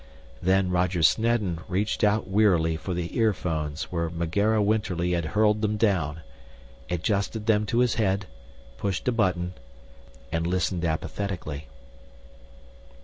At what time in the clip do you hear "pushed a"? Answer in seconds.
8.79-9.11